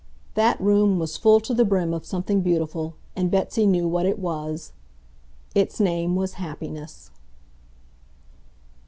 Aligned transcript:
That 0.33 0.59
room 0.59 0.97
was 0.97 1.15
full 1.15 1.39
to 1.41 1.53
the 1.53 1.63
brim 1.63 1.93
of 1.93 2.07
something 2.07 2.41
beautiful, 2.41 2.95
and 3.15 3.29
Betsy 3.29 3.67
knew 3.67 3.87
what 3.87 4.07
it 4.07 4.17
was. 4.17 4.73
Its 5.53 5.79
name 5.79 6.15
was 6.15 6.37
Happiness. 6.41 7.11